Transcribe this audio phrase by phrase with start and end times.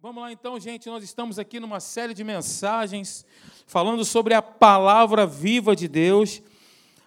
[0.00, 0.88] Vamos lá então, gente.
[0.88, 3.26] Nós estamos aqui numa série de mensagens
[3.66, 6.40] falando sobre a palavra viva de Deus,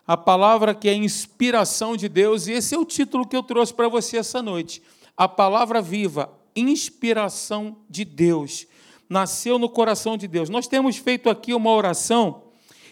[0.06, 3.74] a palavra que é inspiração de Deus, e esse é o título que eu trouxe
[3.74, 4.84] para você essa noite.
[5.16, 8.68] A palavra viva, inspiração de Deus.
[9.10, 10.50] Nasceu no coração de Deus.
[10.50, 12.44] Nós temos feito aqui uma oração,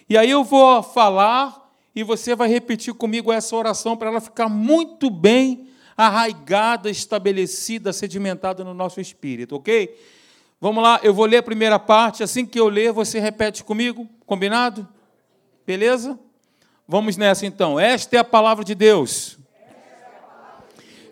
[0.10, 4.48] e aí eu vou falar e você vai repetir comigo essa oração para ela ficar
[4.48, 5.68] muito bem
[6.00, 10.00] arraigada, estabelecida, sedimentada no nosso espírito, ok?
[10.62, 14.08] Vamos lá, eu vou ler a primeira parte, assim que eu ler, você repete comigo,
[14.26, 14.88] combinado?
[15.68, 16.18] Beleza?
[16.88, 17.78] Vamos nessa então.
[17.78, 19.38] Esta é a palavra de Deus.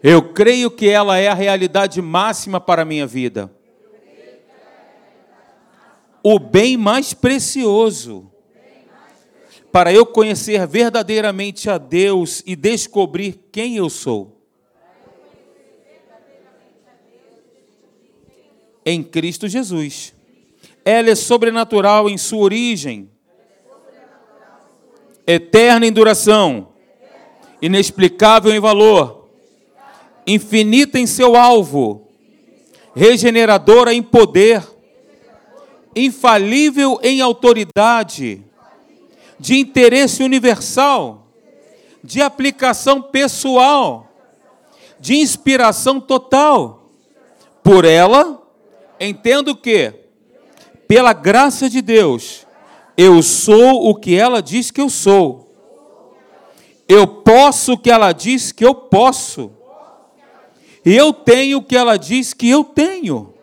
[0.01, 3.51] Eu creio que ela é a realidade máxima para a minha vida.
[6.23, 8.31] O bem mais precioso
[9.69, 14.36] para eu conhecer verdadeiramente a Deus e descobrir quem eu sou.
[18.89, 20.13] Em Cristo Jesus.
[20.85, 23.11] Ela é sobrenatural em sua origem,
[25.27, 26.69] eterna em duração,
[27.61, 29.27] inexplicável em valor,
[30.25, 32.07] infinita em seu alvo,
[32.95, 34.65] regeneradora em poder,
[35.93, 38.41] infalível em autoridade,
[39.37, 41.27] de interesse universal,
[42.01, 44.09] de aplicação pessoal,
[44.97, 46.89] de inspiração total.
[47.61, 48.46] Por ela,
[48.99, 49.93] Entendo que,
[50.87, 52.47] pela graça de Deus,
[52.95, 55.47] eu sou o que ela diz que eu sou.
[56.87, 59.51] Eu posso o que ela diz que eu posso.
[60.85, 63.33] E eu tenho o que ela diz que eu tenho.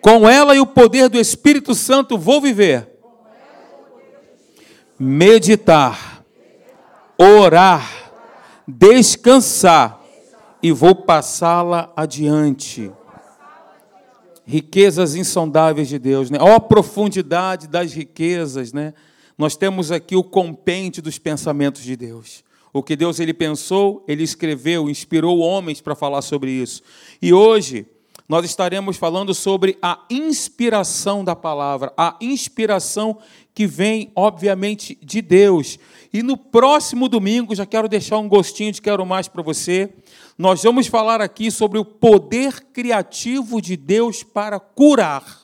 [0.00, 2.88] Com ela e o poder do Espírito Santo vou viver.
[4.98, 6.24] Meditar,
[7.18, 8.12] orar,
[8.66, 10.00] descansar
[10.62, 12.90] e vou passá-la adiante
[14.46, 16.38] riquezas insondáveis de Deus, né?
[16.40, 18.94] Ó profundidade das riquezas, né?
[19.36, 22.44] Nós temos aqui o compêndio dos pensamentos de Deus.
[22.72, 26.82] O que Deus ele pensou, ele escreveu, inspirou homens para falar sobre isso.
[27.22, 27.86] E hoje
[28.28, 33.18] nós estaremos falando sobre a inspiração da palavra, a inspiração
[33.54, 35.78] que vem, obviamente, de Deus.
[36.12, 39.90] E no próximo domingo, já quero deixar um gostinho de quero mais para você.
[40.36, 45.42] Nós vamos falar aqui sobre o poder criativo de Deus para curar.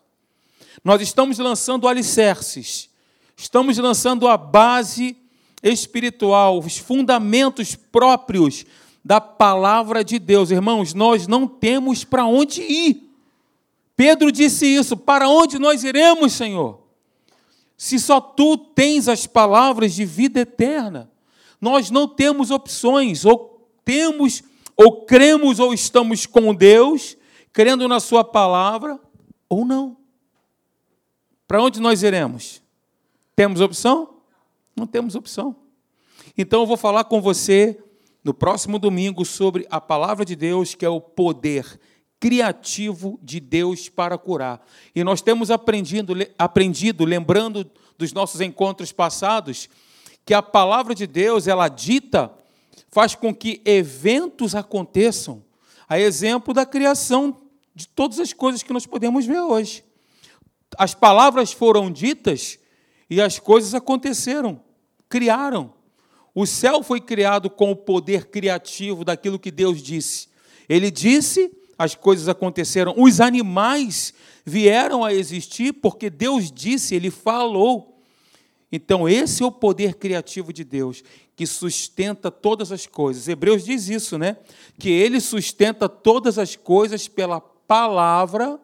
[0.83, 2.91] Nós estamos lançando alicerces,
[3.37, 5.17] estamos lançando a base
[5.62, 8.65] espiritual, os fundamentos próprios
[9.05, 10.51] da palavra de Deus.
[10.51, 13.11] Irmãos, nós não temos para onde ir.
[13.97, 16.81] Pedro disse isso: para onde nós iremos, Senhor?
[17.77, 21.11] Se só tu tens as palavras de vida eterna,
[21.61, 24.43] nós não temos opções, ou temos,
[24.82, 27.14] ou cremos, ou estamos com Deus,
[27.52, 28.98] crendo na Sua palavra,
[29.46, 29.98] ou não.
[31.46, 32.62] Para onde nós iremos?
[33.36, 34.22] Temos opção?
[34.74, 35.54] Não temos opção.
[36.34, 37.78] Então eu vou falar com você
[38.24, 41.78] no próximo domingo sobre a palavra de Deus, que é o poder
[42.18, 44.66] criativo de Deus para curar.
[44.94, 49.68] E nós temos aprendido, aprendido, lembrando dos nossos encontros passados,
[50.24, 52.32] que a palavra de Deus, ela dita,
[52.91, 55.43] faz com que eventos aconteçam,
[55.89, 57.37] a exemplo da criação
[57.75, 59.84] de todas as coisas que nós podemos ver hoje.
[60.78, 62.59] As palavras foram ditas
[63.09, 64.61] e as coisas aconteceram,
[65.09, 65.73] criaram.
[66.34, 70.28] O céu foi criado com o poder criativo daquilo que Deus disse.
[70.69, 72.95] Ele disse, as coisas aconteceram.
[72.97, 74.15] Os animais
[74.45, 78.00] vieram a existir porque Deus disse, ele falou.
[78.72, 81.03] Então, esse é o poder criativo de Deus,
[81.34, 83.26] que sustenta todas as coisas.
[83.26, 84.36] Hebreus diz isso, né?
[84.78, 88.60] Que ele sustenta todas as coisas pela palavra,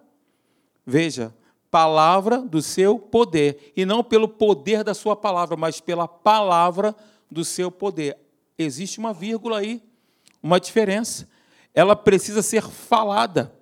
[0.84, 1.34] veja,
[1.71, 6.95] palavra do seu poder, e não pelo poder da sua palavra, mas pela palavra
[7.31, 8.16] do seu poder.
[8.56, 9.83] Existe uma vírgula aí,
[10.43, 11.28] uma diferença.
[11.75, 13.53] Ela precisa ser falada.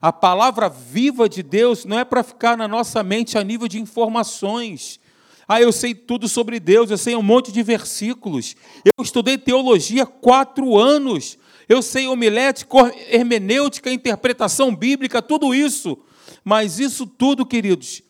[0.00, 3.80] A palavra viva de Deus não é para ficar na nossa mente a nível de
[3.80, 5.00] informações.
[5.46, 8.56] Ah, eu sei tudo sobre Deus, eu sei um monte de versículos.
[8.84, 11.38] Eu estudei teologia quatro anos.
[11.68, 15.98] Eu sei homilética, hermenêutica, interpretação bíblica, tudo isso.
[16.42, 18.02] Mas isso tudo, queridos,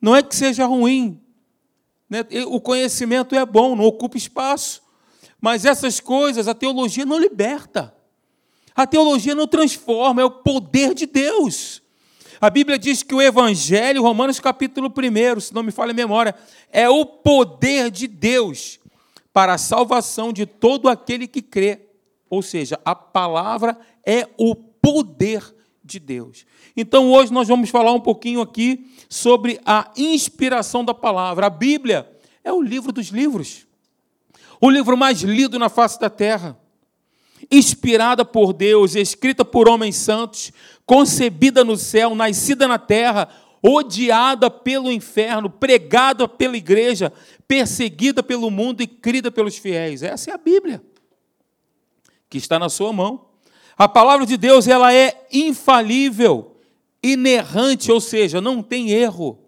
[0.00, 1.20] não é que seja ruim,
[2.08, 2.24] né?
[2.46, 4.82] O conhecimento é bom, não ocupa espaço.
[5.40, 7.94] Mas essas coisas a teologia não liberta.
[8.74, 11.82] A teologia não transforma, é o poder de Deus.
[12.40, 16.34] A Bíblia diz que o Evangelho, Romanos capítulo 1, se não me falha a memória,
[16.70, 18.78] é o poder de Deus
[19.32, 21.80] para a salvação de todo aquele que crê.
[22.30, 23.76] Ou seja, a palavra
[24.06, 25.42] é o poder
[25.82, 26.46] de Deus.
[26.76, 31.46] Então hoje nós vamos falar um pouquinho aqui sobre a inspiração da palavra.
[31.46, 32.08] A Bíblia
[32.44, 33.66] é o livro dos livros,
[34.60, 36.56] o livro mais lido na face da terra.
[37.50, 40.52] Inspirada por Deus, escrita por homens santos,
[40.84, 43.28] concebida no céu, nascida na terra,
[43.62, 47.12] odiada pelo inferno, pregada pela igreja,
[47.46, 50.02] perseguida pelo mundo e crida pelos fiéis.
[50.02, 50.82] Essa é a Bíblia,
[52.30, 53.26] que está na sua mão.
[53.76, 56.56] A palavra de Deus ela é infalível,
[57.02, 59.38] inerrante, ou seja, não tem erro.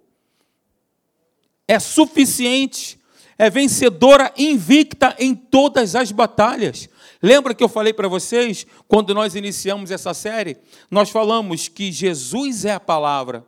[1.67, 3.00] É suficiente,
[3.38, 6.89] é vencedora invicta em todas as batalhas.
[7.22, 10.56] Lembra que eu falei para vocês, quando nós iniciamos essa série,
[10.90, 13.44] nós falamos que Jesus é a palavra.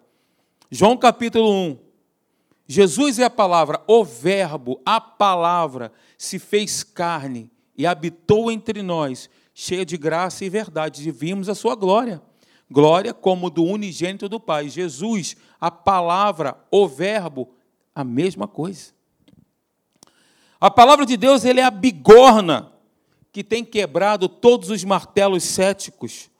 [0.70, 1.78] João capítulo 1.
[2.68, 9.28] Jesus é a palavra, o Verbo, a palavra, se fez carne e habitou entre nós,
[9.54, 12.22] cheia de graça e verdade, e vimos a sua glória.
[12.70, 14.68] Glória como do unigênito do Pai.
[14.68, 17.54] Jesus, a palavra, o Verbo,
[17.94, 18.92] a mesma coisa.
[20.60, 22.71] A palavra de Deus ele é a bigorna
[23.32, 26.30] que tem quebrado todos os martelos céticos.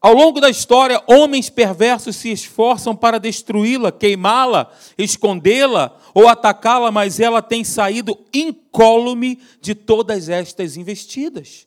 [0.00, 7.20] Ao longo da história, homens perversos se esforçam para destruí-la, queimá-la, escondê-la ou atacá-la, mas
[7.20, 11.66] ela tem saído incólume de todas estas investidas.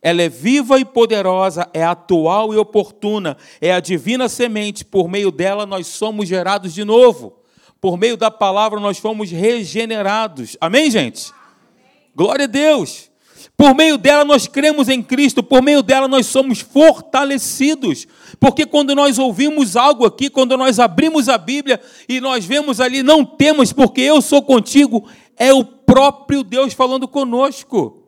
[0.00, 5.30] Ela é viva e poderosa, é atual e oportuna, é a divina semente, por meio
[5.30, 7.36] dela nós somos gerados de novo.
[7.80, 10.56] Por meio da palavra nós fomos regenerados.
[10.60, 11.32] Amém, gente?
[12.14, 13.11] Glória a Deus.
[13.62, 18.08] Por meio dela nós cremos em Cristo, por meio dela nós somos fortalecidos.
[18.40, 23.04] Porque quando nós ouvimos algo aqui, quando nós abrimos a Bíblia e nós vemos ali,
[23.04, 28.02] não temos, porque eu sou contigo, é o próprio Deus falando conosco.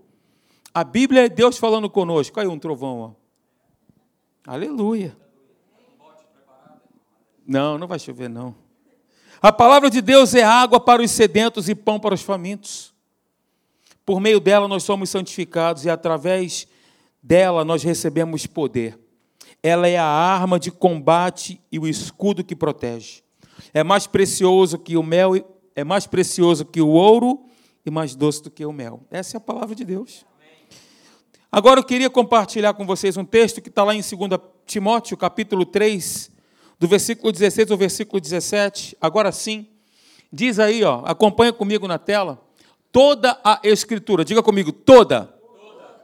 [0.74, 2.40] A Bíblia é Deus falando conosco.
[2.40, 3.10] Aí um trovão, ó.
[4.44, 5.16] Aleluia.
[7.46, 8.56] Não, não vai chover, não.
[9.40, 12.93] A palavra de Deus é água para os sedentos e pão para os famintos.
[14.04, 16.66] Por meio dela nós somos santificados e através
[17.22, 18.98] dela nós recebemos poder.
[19.62, 23.22] Ela é a arma de combate e o escudo que protege.
[23.72, 25.32] É mais precioso que o mel,
[25.74, 27.46] é mais precioso que o ouro
[27.84, 29.00] e mais doce do que o mel.
[29.10, 30.26] Essa é a palavra de Deus.
[31.50, 35.64] Agora eu queria compartilhar com vocês um texto que está lá em 2 Timóteo, capítulo
[35.64, 36.30] 3,
[36.78, 38.96] do versículo 16 ao versículo 17.
[39.00, 39.68] Agora sim,
[40.32, 42.44] diz aí, ó, acompanha comigo na tela
[42.94, 45.24] toda a Escritura, diga comigo, toda.
[45.26, 46.00] Toda,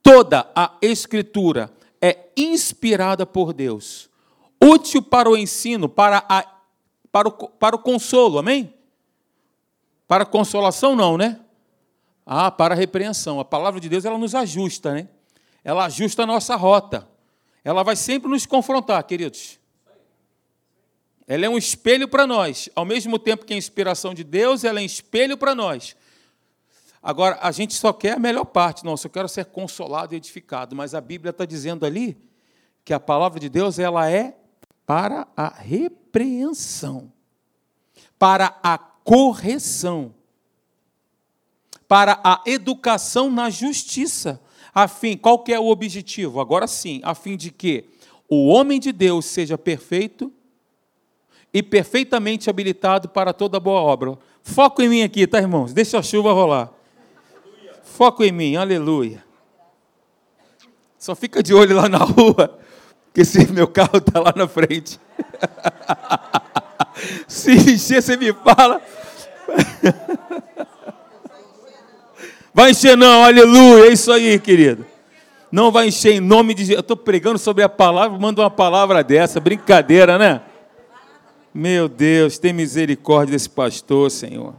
[0.00, 1.68] toda a Escritura
[2.00, 4.08] é inspirada por Deus,
[4.62, 6.46] útil para o ensino, para, a,
[7.10, 8.72] para, o, para o consolo, amém?
[10.06, 11.40] Para consolação, não, né?
[12.24, 13.40] Ah, para a repreensão.
[13.40, 15.08] A palavra de Deus ela nos ajusta, né?
[15.64, 17.08] Ela ajusta a nossa rota.
[17.64, 19.58] Ela vai sempre nos confrontar, queridos.
[21.26, 22.68] Ela é um espelho para nós.
[22.74, 25.96] Ao mesmo tempo que é inspiração de Deus, ela é um espelho para nós.
[27.02, 30.76] Agora, a gente só quer a melhor parte, não, eu quero ser consolado e edificado,
[30.76, 32.16] mas a Bíblia está dizendo ali
[32.84, 34.36] que a palavra de Deus ela é
[34.84, 37.10] para a repreensão,
[38.18, 40.14] para a correção,
[41.88, 44.40] para a educação na justiça.
[44.74, 46.38] A fim, qual que é o objetivo?
[46.38, 47.88] Agora sim, a fim de que
[48.28, 50.32] o homem de Deus seja perfeito
[51.52, 54.18] e perfeitamente habilitado para toda boa obra.
[54.42, 55.72] Foco em mim aqui, tá, irmãos?
[55.72, 56.79] Deixa a chuva rolar.
[58.00, 59.22] Foco em mim, aleluia.
[60.98, 62.58] Só fica de olho lá na rua,
[63.12, 64.98] que se meu carro está lá na frente.
[67.28, 68.80] se encher, você me fala.
[72.54, 74.86] Vai encher não, aleluia, é isso aí, querido.
[75.52, 76.76] Não vai encher em nome de Jesus.
[76.76, 80.40] Eu estou pregando sobre a palavra, manda uma palavra dessa, brincadeira, né?
[81.52, 84.54] Meu Deus, tem misericórdia desse pastor, Senhor.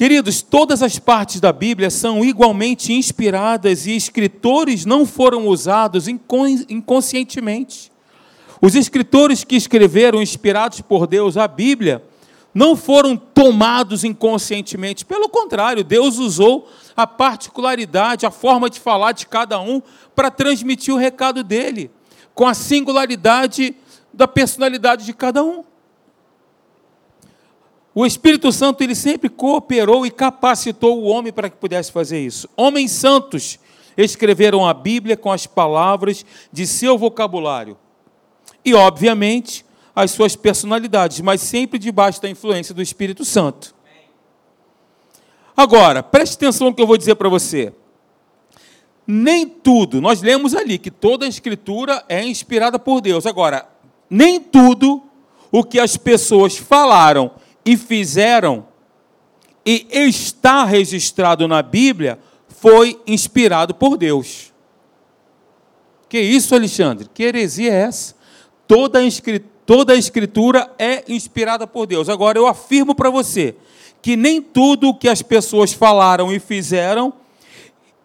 [0.00, 7.92] Queridos, todas as partes da Bíblia são igualmente inspiradas e escritores não foram usados inconscientemente.
[8.62, 12.02] Os escritores que escreveram, inspirados por Deus, a Bíblia,
[12.54, 15.04] não foram tomados inconscientemente.
[15.04, 16.66] Pelo contrário, Deus usou
[16.96, 19.82] a particularidade, a forma de falar de cada um
[20.16, 21.90] para transmitir o recado dele,
[22.34, 23.76] com a singularidade
[24.14, 25.62] da personalidade de cada um.
[27.94, 32.48] O Espírito Santo ele sempre cooperou e capacitou o homem para que pudesse fazer isso.
[32.56, 33.58] Homens santos
[33.96, 37.76] escreveram a Bíblia com as palavras de seu vocabulário.
[38.64, 43.74] E, obviamente, as suas personalidades, mas sempre debaixo da influência do Espírito Santo.
[45.56, 47.72] Agora, preste atenção no que eu vou dizer para você.
[49.06, 53.26] nem tudo, nós lemos ali que toda a escritura é inspirada por Deus.
[53.26, 53.68] Agora,
[54.08, 55.02] nem tudo
[55.50, 57.32] o que as pessoas falaram
[57.64, 58.66] e fizeram
[59.64, 64.52] e está registrado na Bíblia foi inspirado por Deus.
[66.08, 67.08] Que isso, Alexandre?
[67.12, 68.14] Que heresia é essa?
[68.66, 69.02] Toda a,
[69.64, 72.08] toda a escritura é inspirada por Deus.
[72.08, 73.54] Agora eu afirmo para você
[74.02, 77.12] que nem tudo o que as pessoas falaram e fizeram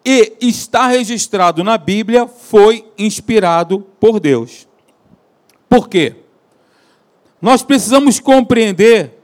[0.04, 4.68] e está registrado na Bíblia foi inspirado por Deus.
[5.68, 6.14] Por quê?
[7.42, 9.15] Nós precisamos compreender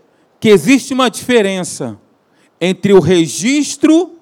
[0.42, 1.96] que existe uma diferença
[2.60, 4.18] entre o registro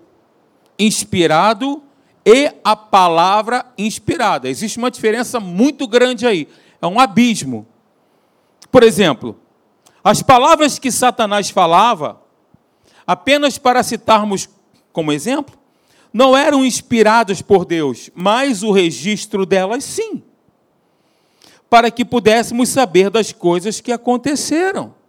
[0.78, 1.82] inspirado
[2.26, 4.46] e a palavra inspirada.
[4.46, 6.46] Existe uma diferença muito grande aí.
[6.82, 7.66] É um abismo.
[8.70, 9.40] Por exemplo,
[10.04, 12.20] as palavras que Satanás falava,
[13.06, 14.46] apenas para citarmos
[14.92, 15.58] como exemplo,
[16.12, 20.22] não eram inspiradas por Deus, mas o registro delas sim,
[21.70, 24.99] para que pudéssemos saber das coisas que aconteceram.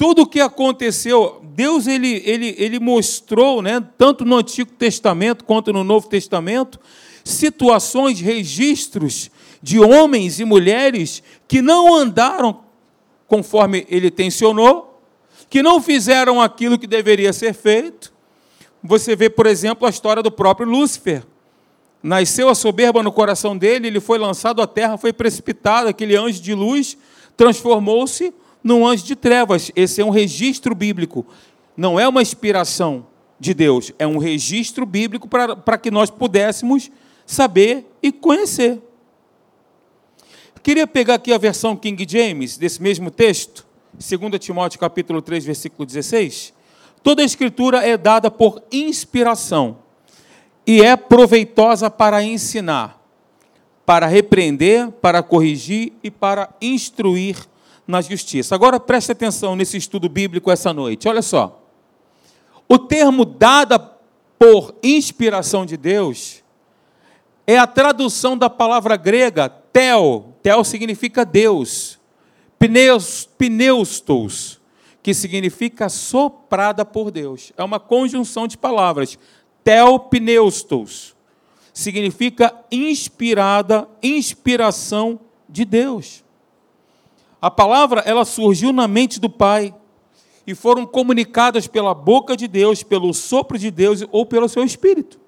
[0.00, 5.74] Tudo o que aconteceu, Deus ele, ele, ele mostrou, né, tanto no Antigo Testamento quanto
[5.74, 6.80] no Novo Testamento,
[7.22, 9.30] situações, registros
[9.62, 12.62] de homens e mulheres que não andaram
[13.28, 15.02] conforme ele tensionou,
[15.50, 18.10] que não fizeram aquilo que deveria ser feito,
[18.82, 21.24] você vê, por exemplo, a história do próprio Lúcifer.
[22.02, 26.40] Nasceu a soberba no coração dele, ele foi lançado à terra, foi precipitado, aquele anjo
[26.40, 26.96] de luz
[27.36, 29.70] transformou-se num anjo de trevas.
[29.74, 31.26] Esse é um registro bíblico,
[31.76, 33.06] não é uma inspiração
[33.38, 36.90] de Deus, é um registro bíblico para que nós pudéssemos
[37.24, 38.80] saber e conhecer.
[40.62, 45.86] Queria pegar aqui a versão King James desse mesmo texto, 2 Timóteo capítulo 3, versículo
[45.86, 46.52] 16.
[47.02, 49.78] Toda a escritura é dada por inspiração
[50.66, 53.02] e é proveitosa para ensinar,
[53.86, 57.36] para repreender, para corrigir e para instruir
[57.90, 58.54] na justiça.
[58.54, 61.08] Agora preste atenção nesse estudo bíblico essa noite.
[61.08, 61.62] Olha só.
[62.68, 63.78] O termo dada
[64.38, 66.42] por inspiração de Deus
[67.46, 70.34] é a tradução da palavra grega tel.
[70.42, 71.98] Tel significa Deus.
[72.58, 74.60] Pneus, pneustos
[75.02, 77.52] que significa soprada por Deus.
[77.56, 79.18] É uma conjunção de palavras.
[79.64, 81.16] Telpneustos
[81.72, 86.24] significa inspirada, inspiração de Deus.
[87.40, 89.74] A palavra ela surgiu na mente do Pai
[90.46, 95.18] e foram comunicadas pela boca de Deus, pelo sopro de Deus ou pelo seu espírito.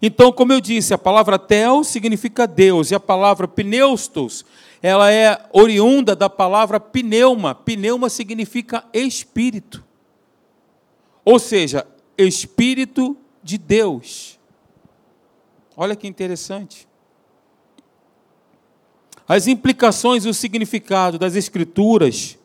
[0.00, 4.44] Então, como eu disse, a palavra tel significa Deus e a palavra pneustos
[4.82, 7.54] ela é oriunda da palavra pneuma.
[7.54, 9.82] Pneuma significa espírito.
[11.24, 11.86] Ou seja,
[12.18, 14.38] espírito de Deus.
[15.74, 16.86] Olha que interessante.
[19.26, 22.38] As implicações e o significado das escrituras,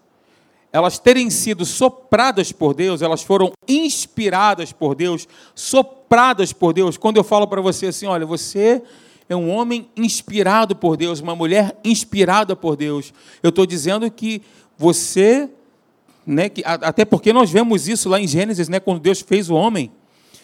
[0.72, 6.98] elas terem sido sopradas por Deus, elas foram inspiradas por Deus, sopradas por Deus.
[6.98, 8.82] Quando eu falo para você assim, olha, você
[9.28, 13.14] é um homem inspirado por Deus, uma mulher inspirada por Deus.
[13.44, 14.42] Eu estou dizendo que
[14.78, 15.50] você,
[16.26, 19.56] né, que, até porque nós vemos isso lá em Gênesis, né, quando Deus fez o
[19.56, 19.92] homem.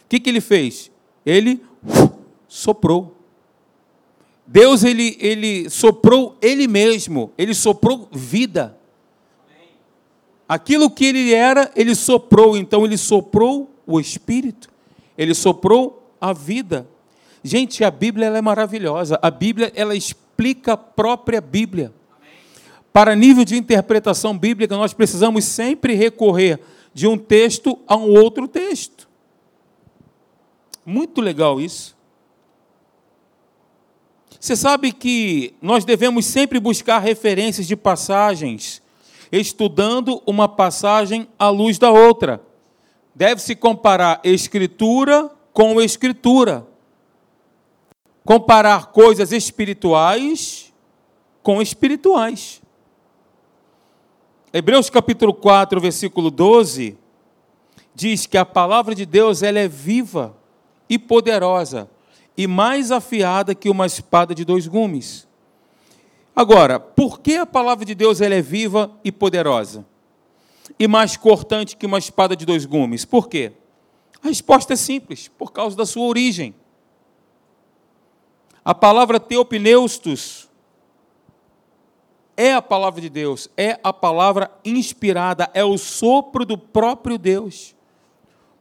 [0.06, 0.92] O que, que ele fez?
[1.26, 1.62] Ele
[2.48, 3.15] soprou.
[4.48, 8.78] Deus ele, ele soprou ele mesmo, ele soprou vida.
[10.48, 14.70] Aquilo que ele era, ele soprou, então ele soprou o espírito,
[15.18, 16.88] ele soprou a vida.
[17.44, 19.20] Gente, a Bíblia é maravilhosa.
[19.22, 21.94] A Bíblia ela explica a própria Bíblia.
[22.94, 26.60] Para nível de interpretação bíblica, nós precisamos sempre recorrer
[26.94, 29.08] de um texto a um outro texto.
[30.86, 31.95] Muito legal isso.
[34.46, 38.80] Você sabe que nós devemos sempre buscar referências de passagens,
[39.32, 42.40] estudando uma passagem à luz da outra.
[43.16, 46.68] Deve-se comparar escritura com escritura
[48.24, 50.72] comparar coisas espirituais
[51.42, 52.62] com espirituais.
[54.54, 56.96] Hebreus capítulo 4, versículo 12,
[57.96, 60.38] diz que a palavra de Deus ela é viva
[60.88, 61.90] e poderosa
[62.38, 65.28] e mais afiada que uma espada de dois gumes.
[66.36, 69.86] Agora, por que a palavra de Deus ela é viva e poderosa?
[70.78, 73.06] E mais cortante que uma espada de dois gumes?
[73.06, 73.54] Por quê?
[74.22, 76.54] A resposta é simples, por causa da sua origem.
[78.64, 80.50] A palavra teopneustos
[82.36, 87.76] é a palavra de Deus, é a palavra inspirada, é o sopro do próprio Deus.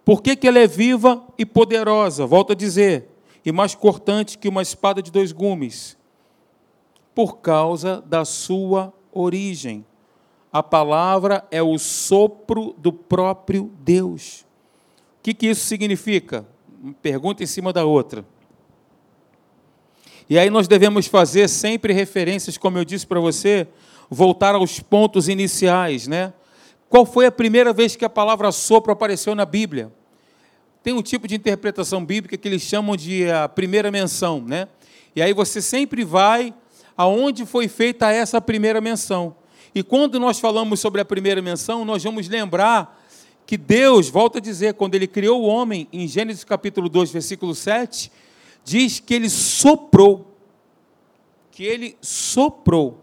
[0.04, 2.26] Por que, que ela é viva e poderosa?
[2.26, 3.09] Volto a dizer,
[3.45, 5.97] e mais cortante que uma espada de dois gumes.
[7.15, 9.85] Por causa da sua origem.
[10.53, 14.47] A palavra é o sopro do próprio Deus.
[15.19, 16.47] O que, que isso significa?
[16.83, 18.25] Uma pergunta em cima da outra.
[20.29, 23.69] E aí nós devemos fazer sempre referências, como eu disse para você,
[24.09, 26.33] voltar aos pontos iniciais, né?
[26.89, 29.93] Qual foi a primeira vez que a palavra sopro apareceu na Bíblia?
[30.85, 34.69] Tem um tipo de interpretação bíblica que eles chamam de a primeira menção, né?
[35.17, 36.53] E aí você sempre vai
[36.95, 39.35] aonde foi feita essa primeira menção.
[39.75, 43.03] E quando nós falamos sobre a primeira menção, nós vamos lembrar
[43.47, 47.55] que Deus, volta a dizer, quando ele criou o homem, em Gênesis capítulo 2, versículo
[47.55, 48.12] 7,
[48.62, 50.37] diz que ele soprou.
[51.50, 53.00] Que ele soprou.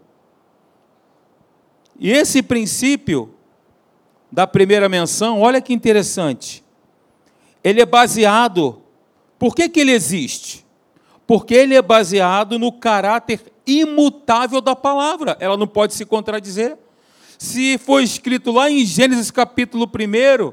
[1.98, 3.34] E esse princípio
[4.30, 6.61] da primeira menção, olha que interessante.
[7.62, 8.82] Ele é baseado.
[9.38, 10.64] Por que, que ele existe?
[11.26, 15.36] Porque ele é baseado no caráter imutável da palavra.
[15.40, 16.76] Ela não pode se contradizer.
[17.38, 20.52] Se foi escrito lá em Gênesis capítulo 1,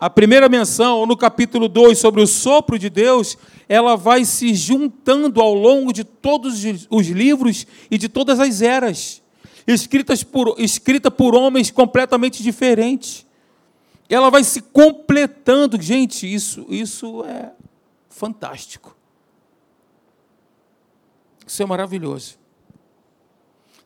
[0.00, 3.36] a primeira menção, ou no capítulo 2, sobre o sopro de Deus,
[3.68, 9.22] ela vai se juntando ao longo de todos os livros e de todas as eras,
[9.66, 13.26] escritas por, escrita por homens completamente diferentes.
[14.10, 15.80] Ela vai se completando.
[15.80, 17.52] Gente, isso, isso é
[18.10, 18.94] fantástico.
[21.46, 22.40] Isso é maravilhoso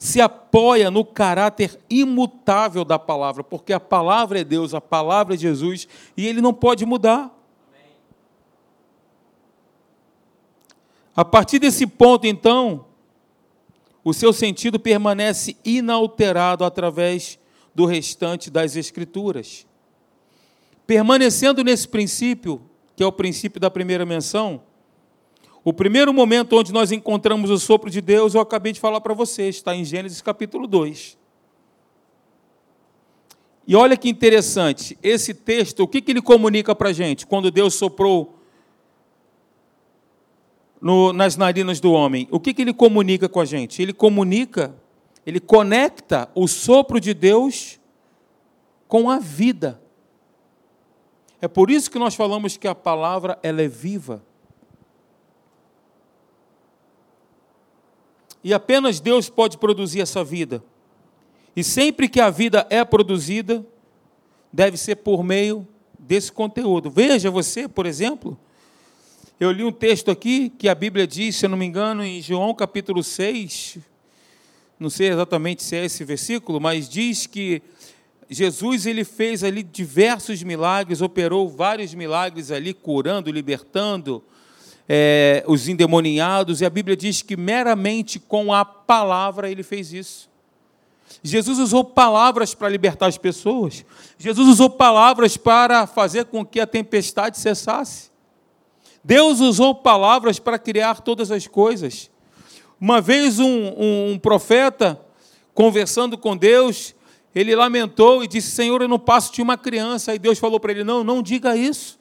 [0.04, 5.38] se apoia no caráter imutável da palavra, porque a palavra é Deus, a palavra é
[5.38, 7.35] Jesus, e ele não pode mudar.
[11.16, 12.85] A partir desse ponto, então,
[14.04, 17.38] o seu sentido permanece inalterado através
[17.75, 19.66] do restante das Escrituras.
[20.86, 22.60] Permanecendo nesse princípio,
[22.94, 24.62] que é o princípio da primeira menção,
[25.64, 29.14] o primeiro momento onde nós encontramos o sopro de Deus, eu acabei de falar para
[29.14, 31.16] vocês, está em Gênesis capítulo 2.
[33.66, 37.50] E olha que interessante, esse texto, o que, que ele comunica para a gente quando
[37.50, 38.38] Deus soprou
[40.82, 42.28] no, nas narinas do homem?
[42.30, 43.80] O que, que ele comunica com a gente?
[43.80, 44.76] Ele comunica,
[45.25, 47.80] ele conecta o sopro de Deus
[48.86, 49.80] com a vida.
[51.40, 54.23] É por isso que nós falamos que a palavra ela é viva.
[58.42, 60.62] E apenas Deus pode produzir essa vida.
[61.56, 63.64] E sempre que a vida é produzida,
[64.52, 65.66] deve ser por meio
[65.99, 66.90] desse conteúdo.
[66.90, 68.38] Veja você, por exemplo,
[69.40, 72.20] eu li um texto aqui que a Bíblia diz, se eu não me engano, em
[72.20, 73.78] João capítulo 6,
[74.78, 77.62] não sei exatamente se é esse versículo, mas diz que
[78.28, 84.23] Jesus ele fez ali diversos milagres, operou vários milagres ali, curando, libertando,
[84.89, 90.28] é, os endemoniados, e a Bíblia diz que meramente com a palavra ele fez isso.
[91.23, 93.84] Jesus usou palavras para libertar as pessoas.
[94.19, 98.10] Jesus usou palavras para fazer com que a tempestade cessasse.
[99.02, 102.10] Deus usou palavras para criar todas as coisas.
[102.80, 105.00] Uma vez um, um, um profeta,
[105.54, 106.95] conversando com Deus,
[107.34, 110.14] ele lamentou e disse: Senhor, eu não passo de uma criança.
[110.14, 111.99] E Deus falou para ele: Não, não diga isso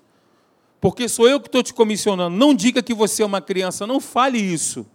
[0.84, 2.36] porque sou eu que estou te comissionando.
[2.36, 4.86] Não diga que você é uma criança, não fale isso.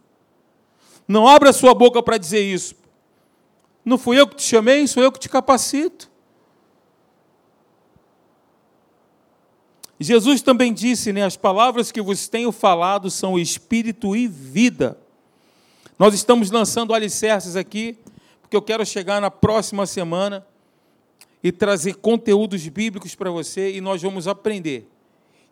[1.09, 2.75] Não abra sua boca para dizer isso.
[3.83, 6.11] Não fui eu que te chamei, sou eu que te capacito.
[9.99, 14.99] Jesus também disse, né, as palavras que vos tenho falado são espírito e vida.
[15.99, 17.97] Nós estamos lançando alicerces aqui,
[18.49, 20.47] porque eu quero chegar na próxima semana
[21.43, 24.89] e trazer conteúdos bíblicos para você e nós vamos aprender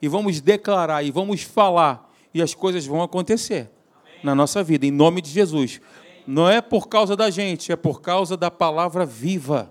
[0.00, 4.20] e vamos declarar e vamos falar e as coisas vão acontecer Amém.
[4.22, 5.78] na nossa vida, em nome de Jesus.
[5.78, 6.22] Amém.
[6.26, 9.70] Não é por causa da gente, é por causa da palavra viva.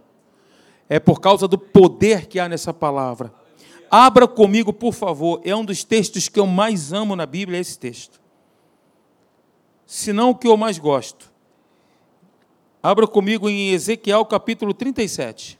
[0.87, 3.33] É por causa do poder que há nessa palavra.
[3.89, 5.41] Abra comigo, por favor.
[5.43, 8.21] É um dos textos que eu mais amo na Bíblia, é esse texto.
[9.83, 11.33] Se não o que eu mais gosto.
[12.85, 15.57] Abra comigo em Ezequiel capítulo 37.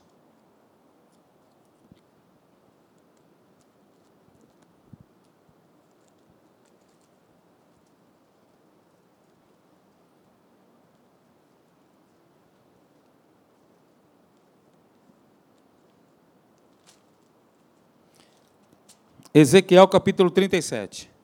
[19.34, 21.15] Ezequiel capítulo 37.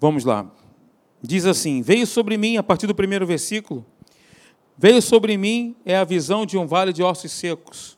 [0.00, 0.50] Vamos lá.
[1.22, 3.84] Diz assim: Veio sobre mim, a partir do primeiro versículo,
[4.76, 7.96] veio sobre mim é a visão de um vale de ossos secos.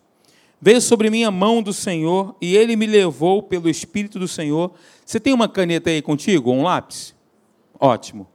[0.61, 4.73] Veio sobre mim a mão do Senhor e ele me levou pelo Espírito do Senhor.
[5.07, 7.15] Você tem uma caneta aí contigo, um lápis?
[7.79, 8.27] Ótimo.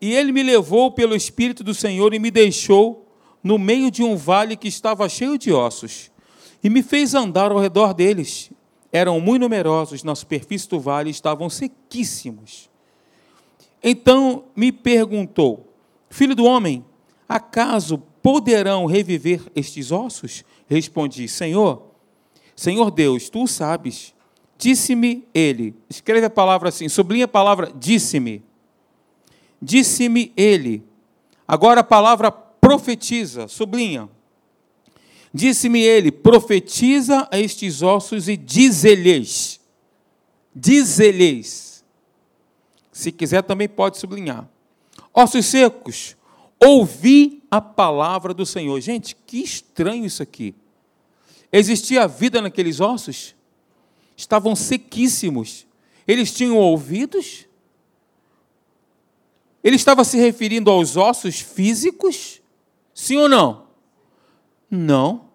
[0.00, 3.08] E ele me levou pelo Espírito do Senhor e me deixou
[3.42, 6.10] no meio de um vale que estava cheio de ossos,
[6.62, 8.50] e me fez andar ao redor deles.
[8.92, 12.70] Eram muito numerosos, na superfície do vale estavam sequíssimos.
[13.82, 15.72] Então me perguntou:
[16.08, 16.84] Filho do homem,
[17.28, 20.44] acaso poderão reviver estes ossos?
[20.66, 21.88] Respondi: Senhor,
[22.56, 24.14] Senhor Deus, tu sabes.
[24.58, 28.42] Disse-me ele, escreve a palavra assim, sublinha a palavra disse-me.
[29.62, 30.82] Disse-me ele.
[31.46, 34.08] Agora a palavra profetiza, sublinha.
[35.32, 39.60] Disse-me ele: profetiza a estes ossos e dize-lhes.
[40.54, 41.84] Dize-lhes.
[42.90, 44.48] Se quiser, também pode sublinhar.
[45.14, 46.16] Ossos secos,
[46.58, 48.80] ouvi a palavra do Senhor.
[48.80, 50.54] Gente, que estranho isso aqui.
[51.52, 53.34] Existia vida naqueles ossos?
[54.16, 55.66] Estavam sequíssimos.
[56.06, 57.46] Eles tinham ouvidos?
[59.62, 62.40] Ele estava se referindo aos ossos físicos?
[62.94, 63.67] Sim ou não?
[64.70, 65.28] Não.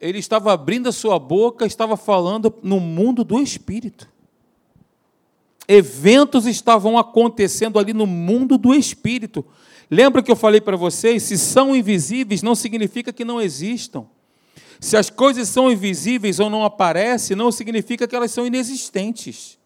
[0.00, 4.08] Ele estava abrindo a sua boca, estava falando no mundo do espírito.
[5.66, 9.44] Eventos estavam acontecendo ali no mundo do espírito.
[9.90, 11.24] Lembra que eu falei para vocês?
[11.24, 14.06] Se são invisíveis, não significa que não existam.
[14.80, 19.58] Se as coisas são invisíveis ou não aparecem, não significa que elas são inexistentes.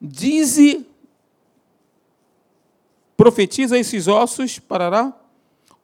[0.00, 0.86] Dize,
[3.16, 5.12] profetiza esses ossos, parará,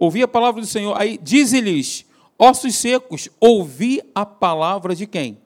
[0.01, 0.99] ouvi a palavra do Senhor.
[0.99, 2.07] Aí, dize-lhes,
[2.39, 5.39] ossos secos, ouvi a palavra de quem?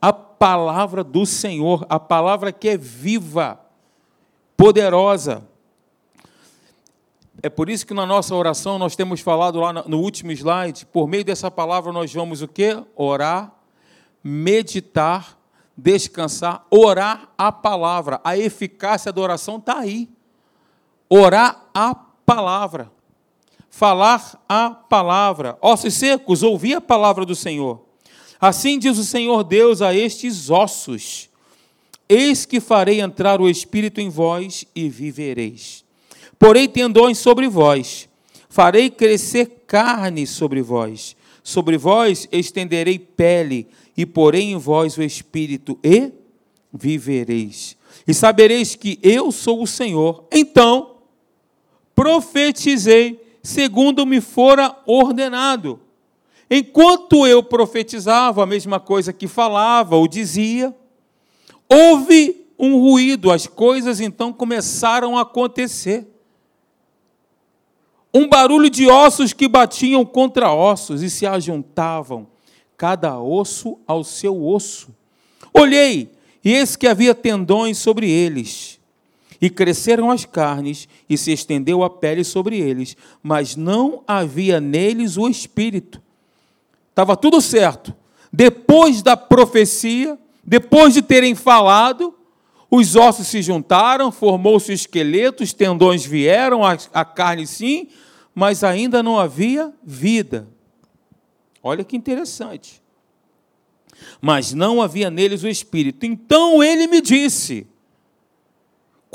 [0.00, 3.60] A palavra do Senhor, a palavra que é viva,
[4.56, 5.46] poderosa.
[7.42, 11.06] É por isso que na nossa oração nós temos falado lá no último slide, por
[11.06, 12.82] meio dessa palavra nós vamos o quê?
[12.96, 13.52] Orar,
[14.24, 15.38] meditar,
[15.76, 18.22] descansar, orar a palavra.
[18.24, 20.08] A eficácia da oração está aí.
[21.10, 22.95] Orar a palavra
[23.76, 25.58] falar a palavra.
[25.60, 27.84] Ossos secos, ouvi a palavra do Senhor.
[28.40, 31.28] Assim diz o Senhor Deus a estes ossos:
[32.08, 35.84] Eis que farei entrar o Espírito em vós e vivereis.
[36.38, 38.08] Porei tendões sobre vós,
[38.48, 41.14] farei crescer carne sobre vós.
[41.42, 46.12] Sobre vós estenderei pele, e porei em vós o Espírito, e
[46.72, 47.76] vivereis.
[48.08, 50.26] E sabereis que eu sou o Senhor.
[50.32, 50.96] Então
[51.94, 55.78] profetizei segundo me fora ordenado.
[56.50, 60.74] Enquanto eu profetizava a mesma coisa que falava ou dizia,
[61.68, 66.06] houve um ruído, as coisas então começaram a acontecer.
[68.12, 72.26] Um barulho de ossos que batiam contra ossos e se ajuntavam,
[72.76, 74.88] cada osso ao seu osso.
[75.54, 76.10] Olhei,
[76.44, 78.75] e eis que havia tendões sobre eles
[79.40, 85.16] e cresceram as carnes, e se estendeu a pele sobre eles, mas não havia neles
[85.16, 86.00] o espírito.
[86.90, 87.94] Estava tudo certo.
[88.32, 92.14] Depois da profecia, depois de terem falado,
[92.70, 97.88] os ossos se juntaram, formou-se o esqueleto, os tendões vieram, a, carne sim,
[98.34, 100.48] mas ainda não havia vida.
[101.62, 102.82] Olha que interessante.
[104.20, 106.04] Mas não havia neles o espírito.
[106.04, 107.66] Então ele me disse: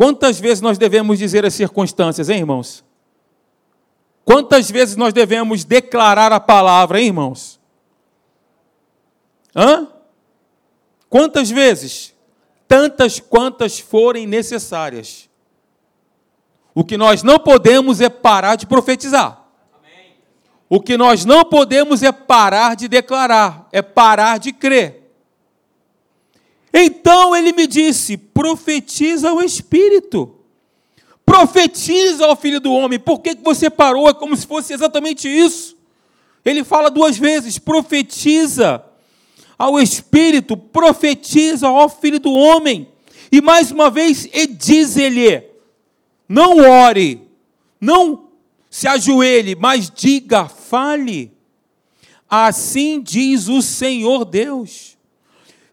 [0.01, 2.83] Quantas vezes nós devemos dizer as circunstâncias, hein, irmãos?
[4.25, 7.59] Quantas vezes nós devemos declarar a palavra, hein, irmãos?
[9.55, 9.87] Hã?
[11.07, 12.15] Quantas vezes?
[12.67, 15.29] Tantas quantas forem necessárias.
[16.73, 19.45] O que nós não podemos é parar de profetizar.
[20.67, 25.00] O que nós não podemos é parar de declarar, é parar de crer.
[26.73, 30.35] Então ele me disse: profetiza o Espírito.
[31.25, 32.99] Profetiza ao filho do homem.
[32.99, 34.07] Por que você parou?
[34.07, 35.77] É como se fosse exatamente isso.
[36.43, 38.83] Ele fala duas vezes: profetiza
[39.57, 42.87] ao Espírito, profetiza ao filho do homem.
[43.31, 45.43] E mais uma vez, e diz-lhe:
[46.27, 47.21] não ore,
[47.79, 48.29] não
[48.69, 51.31] se ajoelhe, mas diga, fale.
[52.29, 54.97] Assim diz o Senhor Deus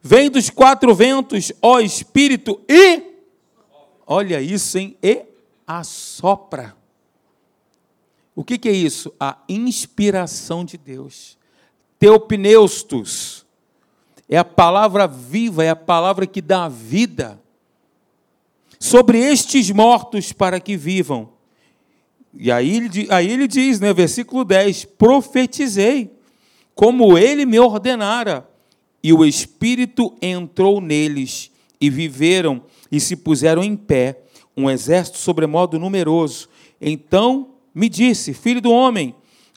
[0.09, 3.03] Vem dos quatro ventos, ó Espírito, e.
[4.07, 4.97] Olha isso, hein?
[5.03, 5.27] E
[5.67, 6.75] assopra.
[8.35, 9.13] O que, que é isso?
[9.21, 11.37] A inspiração de Deus.
[11.99, 13.45] Teopneustos.
[14.27, 17.39] é a palavra viva, é a palavra que dá vida.
[18.81, 21.29] Sobre estes mortos para que vivam.
[22.33, 26.11] E aí ele, aí ele diz, né, versículo 10: profetizei,
[26.75, 28.49] como ele me ordenara,
[29.03, 34.23] e o Espírito entrou neles, e viveram e se puseram em pé,
[34.57, 36.49] um exército sobremodo numeroso.
[36.81, 39.15] Então me disse: Filho do homem,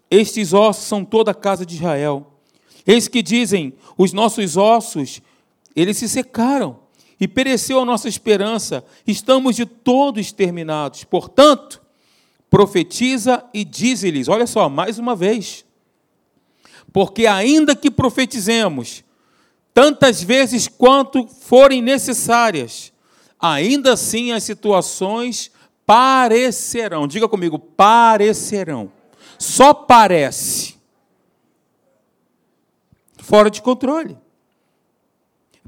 [0.09, 2.31] estes ossos são toda a casa de Israel.
[2.85, 5.21] Eis que dizem: os nossos ossos,
[5.75, 6.79] eles se secaram,
[7.19, 11.03] e pereceu a nossa esperança, estamos de todo exterminados.
[11.03, 11.81] Portanto,
[12.49, 15.65] profetiza e dize-lhes: olha só, mais uma vez,
[16.93, 19.03] porque ainda que profetizemos,
[19.73, 22.91] tantas vezes quanto forem necessárias,
[23.39, 25.51] ainda assim as situações
[25.85, 27.07] parecerão.
[27.07, 28.91] Diga comigo, parecerão.
[29.37, 30.75] Só parece.
[33.17, 34.17] Fora de controle.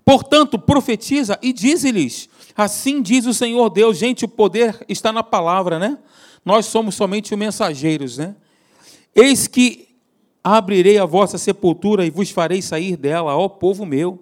[0.06, 3.98] Portanto, profetiza e diz-lhes: Assim diz o Senhor Deus.
[3.98, 5.98] Gente, o poder está na palavra, né?
[6.46, 8.36] Nós somos somente os mensageiros, né?
[9.16, 9.83] Eis que
[10.43, 14.19] abrirei a vossa sepultura e vos farei sair dela, ó povo meu,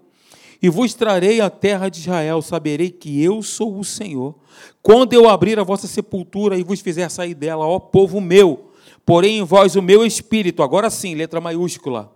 [0.61, 4.35] e vos trarei a terra de Israel, saberei que eu sou o Senhor.
[4.83, 8.69] Quando eu abrir a vossa sepultura e vos fizer sair dela, ó povo meu,
[9.03, 12.13] porém em vós o meu espírito, agora sim, letra maiúscula.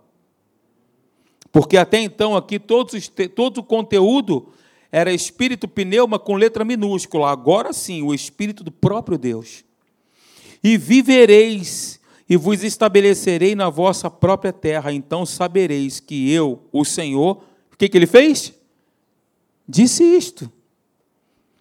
[1.50, 4.52] Porque até então aqui todos, todo o conteúdo
[4.92, 9.64] era espírito pneuma com letra minúscula, agora sim, o espírito do próprio Deus.
[10.62, 17.42] E vivereis e vos estabelecerei na vossa própria terra, então sabereis que eu, o Senhor,
[17.72, 18.52] o que, que ele fez?
[19.68, 20.50] Disse isto.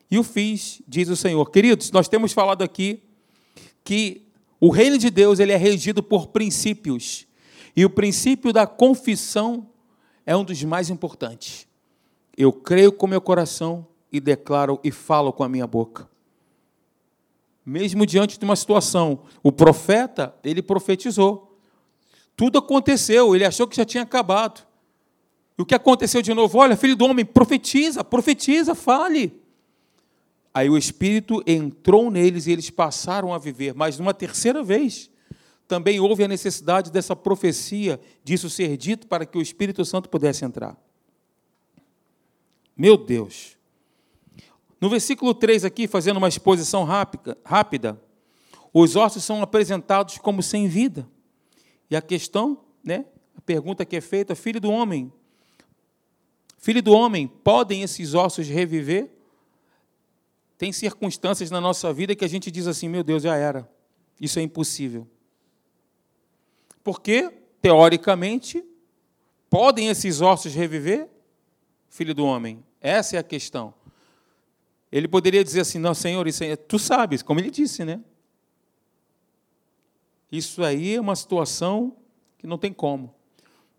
[0.10, 1.50] E o fiz, diz o Senhor.
[1.52, 3.04] Queridos, nós temos falado aqui
[3.84, 4.24] que
[4.60, 7.28] o reino de Deus ele é regido por princípios.
[7.76, 9.68] E o princípio da confissão
[10.26, 11.68] é um dos mais importantes.
[12.38, 16.08] Eu creio com meu coração e declaro e falo com a minha boca
[17.66, 19.22] mesmo diante de uma situação.
[19.42, 21.58] O profeta, ele profetizou.
[22.36, 24.66] Tudo aconteceu, ele achou que já tinha acabado.
[25.58, 26.58] E o que aconteceu de novo?
[26.58, 29.42] Olha, filho do homem, profetiza, profetiza, fale.
[30.54, 33.74] Aí o Espírito entrou neles e eles passaram a viver.
[33.74, 35.10] Mas numa terceira vez,
[35.68, 40.46] também houve a necessidade dessa profecia, disso ser dito, para que o Espírito Santo pudesse
[40.46, 40.78] entrar.
[42.76, 43.55] Meu Deus.
[44.86, 48.00] No versículo 3 aqui, fazendo uma exposição rápida, rápida,
[48.72, 51.10] os ossos são apresentados como sem vida.
[51.90, 53.04] E a questão, né,
[53.36, 55.12] a pergunta que é feita, filho do homem,
[56.60, 59.10] filho do homem, podem esses ossos reviver?
[60.56, 63.68] Tem circunstâncias na nossa vida que a gente diz assim, meu Deus, já era.
[64.22, 65.08] Isso é impossível.
[66.84, 68.64] Porque, teoricamente,
[69.50, 71.10] podem esses ossos reviver?
[71.90, 73.74] Filho do homem, essa é a questão.
[74.92, 78.00] Ele poderia dizer assim: Não, Senhor, isso aí, tu sabes, como ele disse, né?
[80.32, 81.96] Isso aí é uma situação
[82.38, 83.14] que não tem como.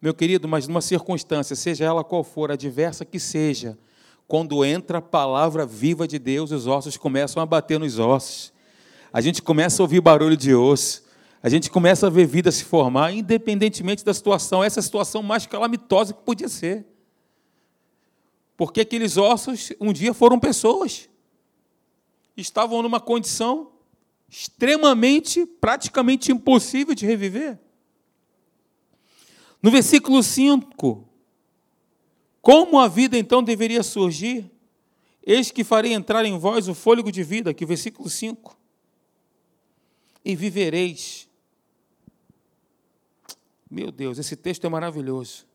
[0.01, 3.79] Meu querido, mas numa circunstância, seja ela qual for, adversa que seja,
[4.29, 8.53] quando entra a palavra viva de Deus, os ossos começam a bater nos ossos.
[9.13, 11.05] A gente começa a ouvir barulho de osso.
[11.43, 14.65] A gente começa a ver vida se formar, independentemente da situação.
[14.65, 16.85] Essa é a situação mais calamitosa que podia ser.
[18.57, 21.09] Porque aqueles ossos um dia foram pessoas.
[22.37, 23.73] Estavam numa condição
[24.29, 27.59] extremamente, praticamente impossível de reviver.
[29.63, 31.07] No versículo 5,
[32.41, 34.51] como a vida então deveria surgir?
[35.23, 38.57] Eis que farei entrar em vós o fôlego de vida, aqui o versículo 5.
[40.25, 41.29] E vivereis.
[43.69, 45.47] Meu Deus, esse texto é maravilhoso.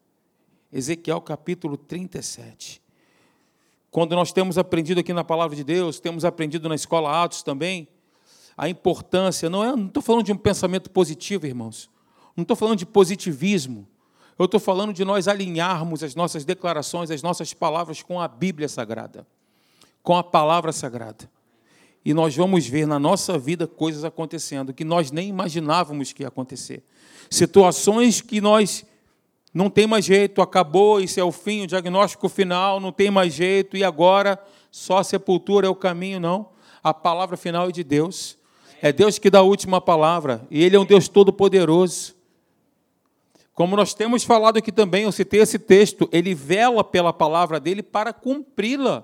[0.72, 2.81] Ezequiel capítulo 37.
[3.92, 7.90] Quando nós temos aprendido aqui na palavra de Deus, temos aprendido na escola Atos também,
[8.58, 11.90] a importância, não é, não estou falando de um pensamento positivo, irmãos.
[12.36, 13.86] Não estou falando de positivismo.
[14.40, 18.70] Eu estou falando de nós alinharmos as nossas declarações, as nossas palavras com a Bíblia
[18.70, 19.28] Sagrada,
[20.02, 21.30] com a palavra sagrada.
[22.04, 26.30] E nós vamos ver na nossa vida coisas acontecendo que nós nem imaginávamos que ia
[26.30, 26.84] acontecer.
[27.30, 28.86] Situações que nós
[29.54, 33.34] não tem mais jeito, acabou, isso é o fim, o diagnóstico final, não tem mais
[33.34, 34.40] jeito, e agora
[34.72, 36.50] só a sepultura é o caminho, não.
[36.82, 38.38] A palavra final é de Deus.
[38.82, 42.16] É Deus que dá a última palavra, e Ele é um Deus todo-poderoso.
[43.54, 47.84] Como nós temos falado aqui também, eu citei esse texto, ele vela pela palavra dele
[47.84, 49.04] para cumpri-la.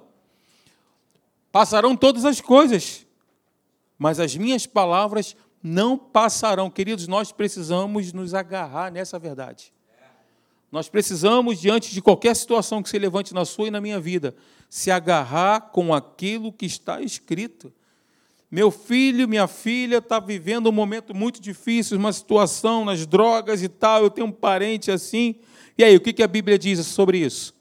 [1.51, 3.05] Passarão todas as coisas,
[3.99, 6.69] mas as minhas palavras não passarão.
[6.69, 9.71] Queridos, nós precisamos nos agarrar nessa verdade.
[10.71, 14.35] Nós precisamos, diante de qualquer situação que se levante na sua e na minha vida,
[14.69, 17.71] se agarrar com aquilo que está escrito.
[18.51, 23.69] Meu filho, minha filha está vivendo um momento muito difícil, uma situação nas drogas e
[23.69, 24.03] tal.
[24.03, 25.35] Eu tenho um parente assim.
[25.77, 27.53] E aí, o que a Bíblia diz sobre isso?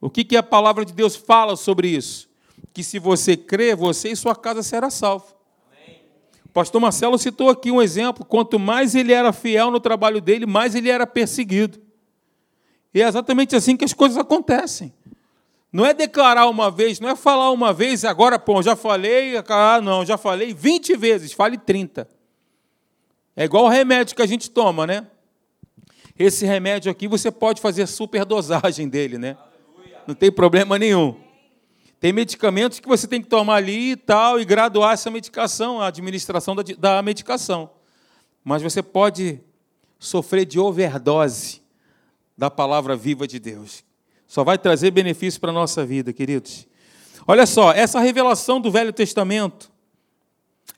[0.00, 2.28] O que a palavra de Deus fala sobre isso?
[2.72, 5.34] Que se você crer, você e sua casa será salvo.
[6.44, 10.46] O pastor Marcelo citou aqui um exemplo: quanto mais ele era fiel no trabalho dele,
[10.46, 11.85] mais ele era perseguido.
[12.96, 14.90] E é exatamente assim que as coisas acontecem.
[15.70, 19.82] Não é declarar uma vez, não é falar uma vez, agora, pô, já falei, ah,
[19.82, 22.08] não, já falei 20 vezes, fale 30.
[23.36, 25.06] É igual o remédio que a gente toma, né?
[26.18, 29.36] Esse remédio aqui você pode fazer superdosagem dele, né?
[30.06, 31.16] Não tem problema nenhum.
[32.00, 35.88] Tem medicamentos que você tem que tomar ali e tal, e graduar essa medicação, a
[35.88, 37.68] administração da, da medicação.
[38.42, 39.38] Mas você pode
[39.98, 41.65] sofrer de overdose
[42.36, 43.84] da palavra viva de Deus.
[44.26, 46.66] Só vai trazer benefício para a nossa vida, queridos.
[47.26, 49.70] Olha só, essa revelação do Velho Testamento,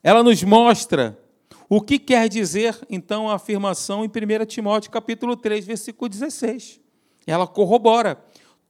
[0.02, 1.18] ela nos mostra
[1.68, 6.80] o que quer dizer, então, a afirmação em 1 Timóteo capítulo 3, versículo 16.
[7.26, 8.18] Ela corrobora.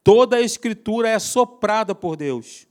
[0.03, 2.67] Toda a escritura é soprada por Deus.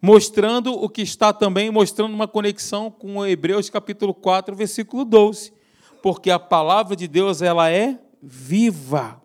[0.00, 5.52] Mostrando o que está também, mostrando uma conexão com Hebreus capítulo 4, versículo 12.
[6.02, 9.24] Porque a palavra de Deus, ela é viva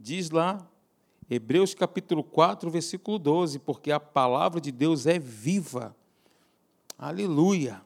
[0.00, 0.64] Diz lá,
[1.28, 5.94] Hebreus capítulo 4, versículo 12, porque a palavra de Deus é viva.
[6.96, 7.82] Aleluia.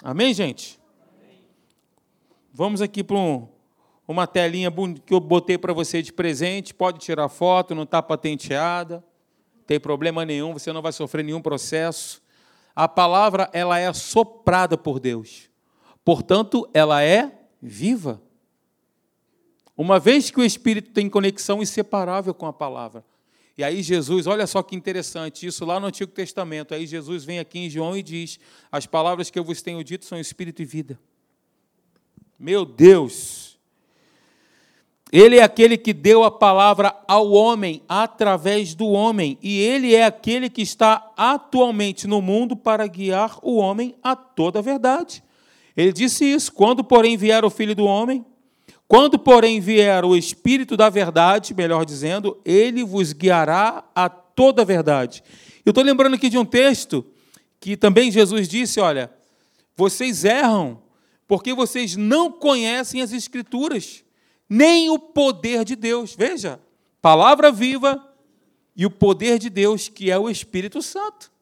[0.00, 0.78] Amém, gente?
[1.18, 1.40] Amém.
[2.52, 3.48] Vamos aqui para um,
[4.06, 4.72] uma telinha
[5.04, 6.72] que eu botei para você de presente.
[6.72, 9.04] Pode tirar foto, não está patenteada.
[9.66, 12.22] Tem problema nenhum, você não vai sofrer nenhum processo.
[12.76, 15.50] A palavra, ela é soprada por Deus.
[16.06, 18.22] Portanto, ela é viva.
[19.76, 23.04] Uma vez que o Espírito tem conexão inseparável com a palavra.
[23.58, 26.72] E aí Jesus, olha só que interessante, isso lá no Antigo Testamento.
[26.72, 28.38] Aí Jesus vem aqui em João e diz:
[28.70, 30.96] As palavras que eu vos tenho dito são espírito e vida.
[32.38, 33.58] Meu Deus!
[35.10, 40.04] Ele é aquele que deu a palavra ao homem através do homem, e ele é
[40.04, 45.25] aquele que está atualmente no mundo para guiar o homem a toda a verdade.
[45.76, 48.24] Ele disse isso: quando, porém, vier o filho do homem,
[48.88, 54.64] quando, porém, vier o Espírito da verdade, melhor dizendo, ele vos guiará a toda a
[54.64, 55.22] verdade.
[55.64, 57.04] Eu estou lembrando aqui de um texto
[57.58, 59.12] que também Jesus disse: olha,
[59.76, 60.82] vocês erram
[61.26, 64.04] porque vocês não conhecem as Escrituras,
[64.48, 66.14] nem o poder de Deus.
[66.16, 66.60] Veja,
[67.02, 68.02] palavra viva
[68.76, 71.32] e o poder de Deus, que é o Espírito Santo.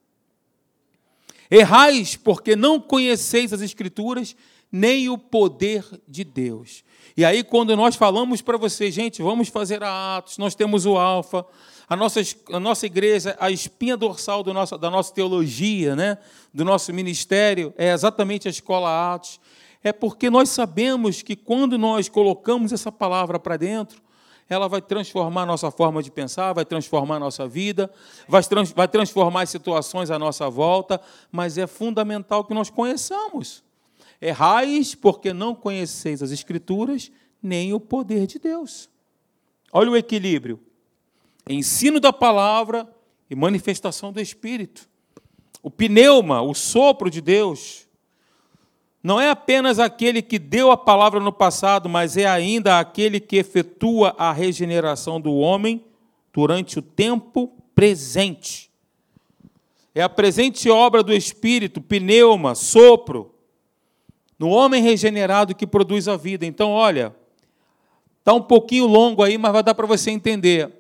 [1.51, 4.37] Errais porque não conheceis as Escrituras,
[4.71, 6.83] nem o poder de Deus.
[7.17, 10.97] E aí, quando nós falamos para vocês, gente, vamos fazer a Atos, nós temos o
[10.97, 11.47] Alfa,
[11.89, 12.21] a nossa,
[12.53, 16.19] a nossa igreja, a espinha dorsal do nosso, da nossa teologia, né,
[16.53, 19.39] do nosso ministério, é exatamente a escola Atos.
[19.83, 24.03] É porque nós sabemos que quando nós colocamos essa palavra para dentro,
[24.49, 27.91] ela vai transformar a nossa forma de pensar, vai transformar a nossa vida,
[28.29, 31.01] vai, trans, vai transformar as situações à nossa volta,
[31.33, 33.65] mas é fundamental que nós conheçamos.
[34.21, 37.11] Errais porque não conheceis as Escrituras,
[37.43, 38.89] nem o poder de Deus.
[39.73, 40.61] Olha o equilíbrio.
[41.49, 42.89] Ensino da palavra
[43.29, 44.89] e manifestação do Espírito.
[45.63, 47.84] O pneuma, o sopro de Deus,
[49.05, 53.37] não é apenas aquele que deu a palavra no passado, mas é ainda aquele que
[53.37, 55.85] efetua a regeneração do homem
[56.33, 58.71] durante o tempo presente.
[59.95, 63.35] É a presente obra do Espírito, pneuma, sopro,
[64.39, 66.47] no homem regenerado que produz a vida.
[66.47, 67.15] Então, olha,
[68.21, 70.73] está um pouquinho longo aí, mas vai dar para você entender.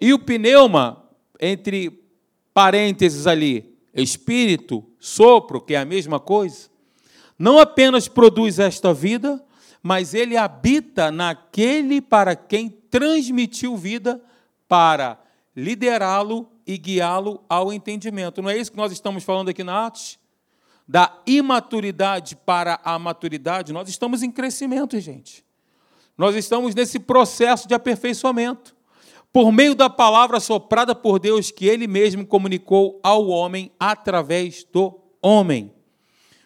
[0.00, 1.08] E o pneuma,
[1.40, 2.02] entre
[2.52, 6.73] parênteses ali, espírito, sopro, que é a mesma coisa,
[7.38, 9.42] não apenas produz esta vida,
[9.82, 14.22] mas ele habita naquele para quem transmitiu vida
[14.68, 15.18] para
[15.54, 18.40] liderá-lo e guiá-lo ao entendimento.
[18.40, 20.18] Não é isso que nós estamos falando aqui na Atos?
[20.86, 25.44] da imaturidade para a maturidade, nós estamos em crescimento, gente.
[26.16, 28.76] Nós estamos nesse processo de aperfeiçoamento.
[29.32, 35.00] Por meio da palavra soprada por Deus, que Ele mesmo comunicou ao homem através do
[35.20, 35.72] homem.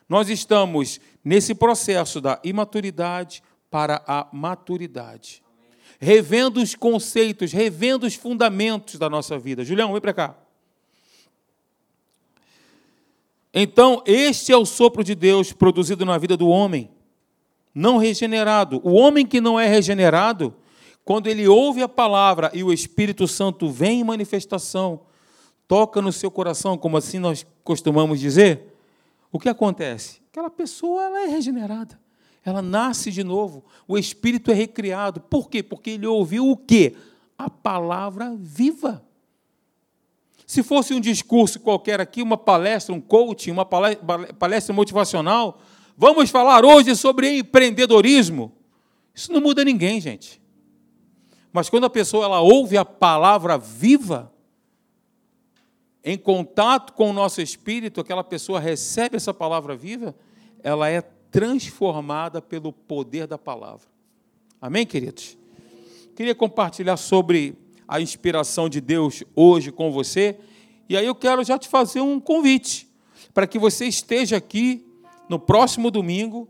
[0.09, 5.43] Nós estamos nesse processo da imaturidade para a maturidade.
[6.01, 9.65] Revendo os conceitos, revendo os fundamentos da nossa vida.
[9.65, 10.37] Julião, vem para cá.
[13.53, 16.91] Então, este é o sopro de Deus produzido na vida do homem.
[17.75, 18.81] não regenerado.
[18.83, 20.55] O homem que não é regenerado,
[21.05, 25.01] quando ele ouve a palavra e o Espírito Santo vem em manifestação,
[25.69, 28.78] toca no seu coração, como assim nós costumamos dizer,
[29.31, 30.21] o que acontece?
[30.31, 31.99] Aquela pessoa ela é regenerada.
[32.45, 33.65] Ela nasce de novo.
[33.87, 35.21] O espírito é recriado.
[35.21, 35.63] Por quê?
[35.63, 36.97] Porque ele ouviu o quê?
[37.37, 39.05] A palavra viva.
[40.47, 45.61] Se fosse um discurso qualquer aqui, uma palestra, um coaching, uma palestra motivacional,
[45.95, 48.53] vamos falar hoje sobre empreendedorismo.
[49.15, 50.41] Isso não muda ninguém, gente.
[51.53, 54.33] Mas quando a pessoa ela ouve a palavra viva,
[56.11, 60.15] em contato com o nosso espírito, aquela pessoa recebe essa palavra viva,
[60.63, 63.87] ela é transformada pelo poder da palavra.
[64.59, 65.37] Amém, queridos?
[66.17, 70.39] Queria compartilhar sobre a inspiração de Deus hoje com você,
[70.89, 72.89] e aí eu quero já te fazer um convite
[73.35, 74.87] para que você esteja aqui
[75.29, 76.49] no próximo domingo,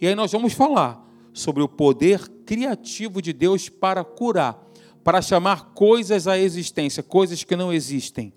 [0.00, 4.64] e aí nós vamos falar sobre o poder criativo de Deus para curar,
[5.02, 8.32] para chamar coisas à existência, coisas que não existem.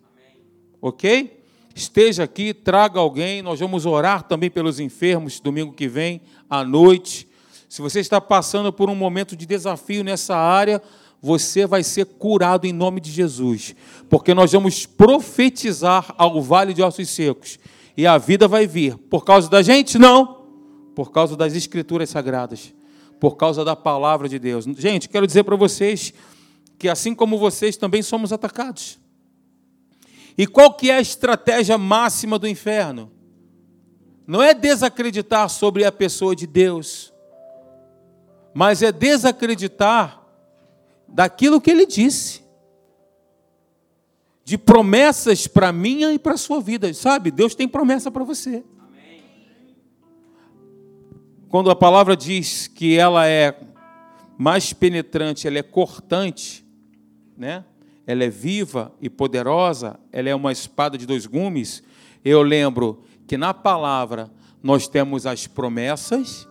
[0.86, 1.43] Ok?
[1.75, 3.41] esteja aqui, traga alguém.
[3.41, 7.27] Nós vamos orar também pelos enfermos domingo que vem, à noite.
[7.67, 10.81] Se você está passando por um momento de desafio nessa área,
[11.21, 13.75] você vai ser curado em nome de Jesus,
[14.09, 17.57] porque nós vamos profetizar ao vale de ossos secos
[17.95, 18.97] e a vida vai vir.
[18.97, 19.97] Por causa da gente?
[19.97, 20.43] Não.
[20.93, 22.73] Por causa das escrituras sagradas,
[23.19, 24.65] por causa da palavra de Deus.
[24.77, 26.13] Gente, quero dizer para vocês
[26.77, 28.99] que assim como vocês também somos atacados.
[30.38, 33.11] E qual que é a estratégia máxima do inferno?
[34.25, 37.13] Não é desacreditar sobre a pessoa de Deus,
[38.53, 40.23] mas é desacreditar
[41.07, 42.41] daquilo que ele disse.
[44.45, 46.93] De promessas para minha e para a sua vida.
[46.93, 48.63] Sabe, Deus tem promessa para você.
[51.47, 53.55] Quando a palavra diz que ela é
[54.38, 56.65] mais penetrante, ela é cortante,
[57.38, 57.63] né?
[58.05, 61.83] Ela é viva e poderosa, ela é uma espada de dois gumes,
[62.23, 64.31] eu lembro que na palavra
[64.61, 66.47] nós temos as promessas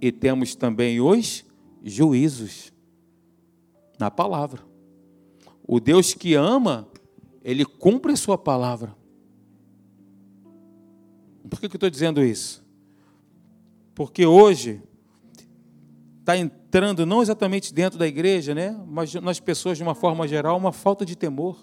[0.00, 1.44] e temos também os
[1.82, 2.72] juízos.
[3.98, 4.60] Na palavra.
[5.66, 6.88] O Deus que ama,
[7.44, 8.94] ele cumpre a sua palavra.
[11.48, 12.64] Por que, eu estou dizendo isso?
[13.94, 14.82] Porque hoje
[16.20, 16.63] está entrando
[17.06, 21.04] não exatamente dentro da igreja, né, mas nas pessoas de uma forma geral, uma falta
[21.04, 21.56] de temor,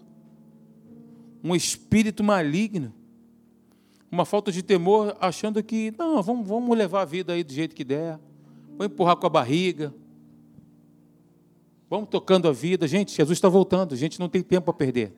[1.43, 2.93] um espírito maligno,
[4.09, 7.75] uma falta de temor, achando que não, vamos, vamos levar a vida aí do jeito
[7.75, 8.19] que der,
[8.77, 9.93] vamos empurrar com a barriga,
[11.89, 12.87] vamos tocando a vida.
[12.87, 15.13] Gente, Jesus está voltando, a gente não tem tempo a perder.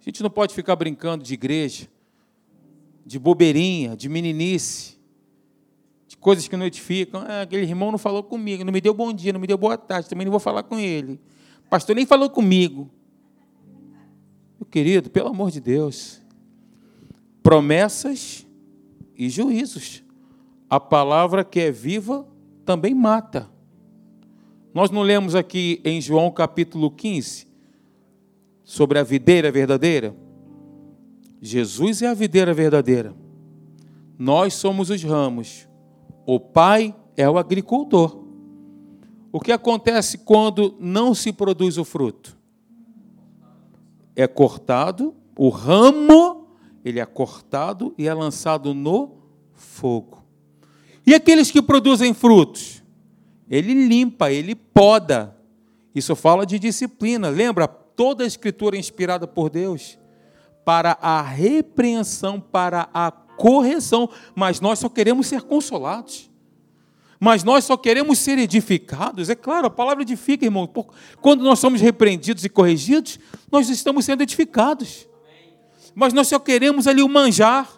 [0.00, 1.88] A gente não pode ficar brincando de igreja,
[3.04, 4.93] de bobeirinha, de meninice
[6.24, 7.22] coisas que não edificam.
[7.28, 9.76] Ah, aquele irmão não falou comigo, não me deu bom dia, não me deu boa
[9.76, 11.20] tarde, também não vou falar com ele.
[11.66, 12.90] O pastor nem falou comigo.
[14.58, 16.22] Meu querido, pelo amor de Deus,
[17.42, 18.46] promessas
[19.14, 20.02] e juízos.
[20.70, 22.26] A palavra que é viva
[22.64, 23.50] também mata.
[24.72, 27.46] Nós não lemos aqui em João capítulo 15
[28.64, 30.16] sobre a videira verdadeira?
[31.42, 33.14] Jesus é a videira verdadeira.
[34.18, 35.68] Nós somos os ramos.
[36.26, 38.24] O pai é o agricultor.
[39.32, 42.36] O que acontece quando não se produz o fruto?
[44.14, 46.48] É cortado, o ramo,
[46.84, 49.16] ele é cortado e é lançado no
[49.52, 50.22] fogo.
[51.06, 52.82] E aqueles que produzem frutos?
[53.50, 55.36] Ele limpa, ele poda.
[55.94, 57.28] Isso fala de disciplina.
[57.28, 57.66] Lembra?
[57.68, 59.98] Toda a escritura é inspirada por Deus
[60.64, 66.30] para a repreensão, para a correção, mas nós só queremos ser consolados.
[67.20, 69.30] Mas nós só queremos ser edificados.
[69.30, 70.68] É claro, a palavra edifica, irmão.
[71.20, 73.18] Quando nós somos repreendidos e corrigidos,
[73.50, 75.08] nós estamos sendo edificados.
[75.94, 77.70] Mas nós só queremos ali o manjar.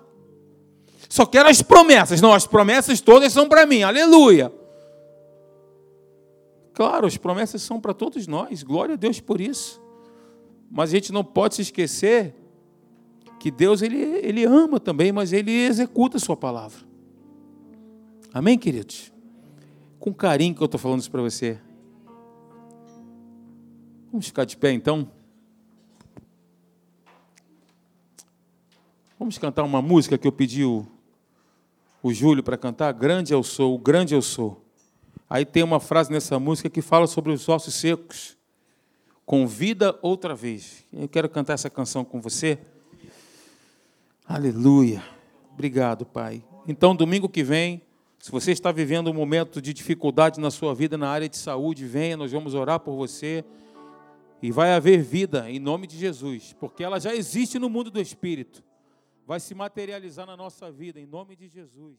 [1.09, 2.20] Só quero as promessas.
[2.20, 3.82] Não, as promessas todas são para mim.
[3.82, 4.52] Aleluia.
[6.72, 8.62] Claro, as promessas são para todos nós.
[8.62, 9.80] Glória a Deus por isso.
[10.70, 12.34] Mas a gente não pode se esquecer
[13.47, 16.80] que Deus ele, ele ama também, mas ele executa a sua palavra.
[18.34, 19.12] Amém, queridos?
[20.01, 21.57] Com carinho que eu estou falando isso para você.
[24.11, 25.09] Vamos ficar de pé então?
[29.16, 30.84] Vamos cantar uma música que eu pedi o,
[32.03, 32.92] o Júlio para cantar?
[32.94, 34.61] Grande eu sou, grande eu sou.
[35.30, 38.36] Aí tem uma frase nessa música que fala sobre os ossos secos.
[39.24, 40.84] Convida outra vez.
[40.92, 42.59] Eu quero cantar essa canção com você.
[44.28, 45.04] Aleluia.
[45.52, 46.44] Obrigado, Pai.
[46.66, 47.82] Então, domingo que vem,
[48.18, 51.86] Se você está vivendo um momento de dificuldade na sua vida na área de saúde,
[51.86, 53.44] venha, nós vamos orar por você.
[54.42, 58.00] E vai haver vida em nome de Jesus, porque ela já existe no mundo do
[58.00, 58.64] espírito.
[59.24, 61.98] Vai se materializar na nossa vida em nome de Jesus.